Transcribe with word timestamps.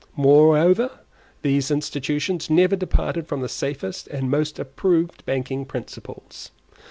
Moreover 0.17 0.89
these 1.43 1.69
institutions 1.69 2.49
never 2.49 2.75
departed 2.75 3.27
from 3.27 3.41
the 3.41 3.47
safest 3.47 4.07
and 4.07 4.31
most 4.31 4.57
approved 4.57 5.23
banking 5.27 5.63
principles. 5.63 6.49